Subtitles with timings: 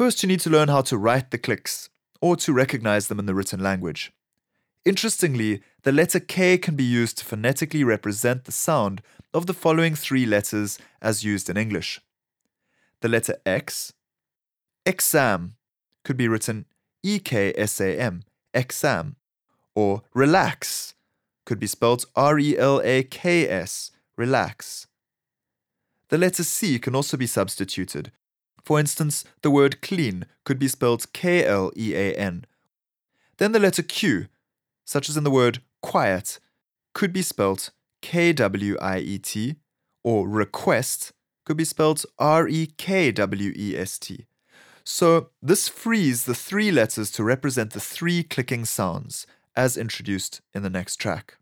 [0.00, 1.90] First, you need to learn how to write the clicks,
[2.22, 4.14] or to recognize them in the written language.
[4.82, 9.02] Interestingly, the letter K can be used to phonetically represent the sound
[9.34, 12.00] of the following three letters as used in English.
[13.02, 13.92] The letter X,
[14.86, 15.56] exam,
[16.02, 16.64] could be written
[17.02, 18.22] E K S A M,
[18.54, 19.16] exam,
[19.74, 20.94] or relax,
[21.44, 24.86] could be spelled R E L A K S, relax.
[26.08, 28.12] The letter C can also be substituted.
[28.64, 32.44] For instance, the word clean could be spelled K L E A N.
[33.38, 34.28] Then the letter Q,
[34.84, 36.38] such as in the word quiet,
[36.94, 37.70] could be spelled
[38.02, 39.56] K W I E T,
[40.04, 41.12] or request
[41.44, 44.26] could be spelled R E K W E S T.
[44.84, 50.62] So this frees the three letters to represent the three clicking sounds, as introduced in
[50.62, 51.36] the next track.